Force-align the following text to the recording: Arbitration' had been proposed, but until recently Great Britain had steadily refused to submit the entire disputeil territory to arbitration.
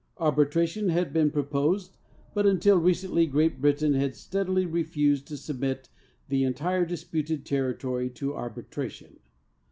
Arbitration' 0.17 0.89
had 0.89 1.13
been 1.13 1.29
proposed, 1.29 1.95
but 2.33 2.47
until 2.47 2.75
recently 2.79 3.27
Great 3.27 3.61
Britain 3.61 3.93
had 3.93 4.15
steadily 4.15 4.65
refused 4.65 5.27
to 5.27 5.37
submit 5.37 5.89
the 6.27 6.43
entire 6.43 6.87
disputeil 6.87 7.43
territory 7.43 8.09
to 8.09 8.33
arbitration. 8.33 9.19